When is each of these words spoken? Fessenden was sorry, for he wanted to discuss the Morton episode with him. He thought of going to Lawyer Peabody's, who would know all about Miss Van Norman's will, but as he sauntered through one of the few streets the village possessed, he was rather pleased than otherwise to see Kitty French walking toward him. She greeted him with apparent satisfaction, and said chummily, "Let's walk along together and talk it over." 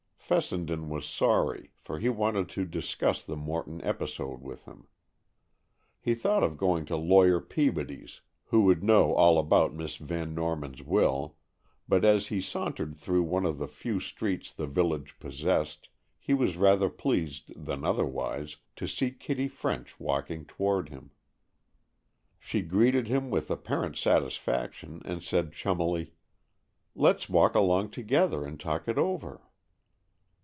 Fessenden 0.33 0.87
was 0.87 1.05
sorry, 1.05 1.73
for 1.81 1.99
he 1.99 2.07
wanted 2.07 2.47
to 2.47 2.63
discuss 2.63 3.21
the 3.21 3.35
Morton 3.35 3.83
episode 3.83 4.41
with 4.41 4.63
him. 4.63 4.87
He 5.99 6.15
thought 6.15 6.41
of 6.41 6.55
going 6.55 6.85
to 6.85 6.95
Lawyer 6.95 7.41
Peabody's, 7.41 8.21
who 8.45 8.61
would 8.61 8.81
know 8.81 9.11
all 9.13 9.37
about 9.37 9.73
Miss 9.73 9.97
Van 9.97 10.33
Norman's 10.33 10.83
will, 10.83 11.35
but 11.85 12.05
as 12.05 12.27
he 12.27 12.39
sauntered 12.39 12.95
through 12.95 13.23
one 13.23 13.45
of 13.45 13.57
the 13.57 13.67
few 13.67 13.99
streets 13.99 14.53
the 14.53 14.67
village 14.67 15.17
possessed, 15.19 15.89
he 16.17 16.33
was 16.33 16.55
rather 16.55 16.89
pleased 16.89 17.51
than 17.61 17.83
otherwise 17.83 18.55
to 18.77 18.87
see 18.87 19.11
Kitty 19.11 19.49
French 19.49 19.99
walking 19.99 20.45
toward 20.45 20.87
him. 20.87 21.11
She 22.39 22.61
greeted 22.61 23.07
him 23.09 23.29
with 23.31 23.51
apparent 23.51 23.97
satisfaction, 23.97 25.01
and 25.03 25.21
said 25.21 25.51
chummily, 25.51 26.13
"Let's 26.95 27.27
walk 27.27 27.53
along 27.53 27.89
together 27.89 28.45
and 28.45 28.57
talk 28.57 28.87
it 28.87 28.97
over." 28.97 29.41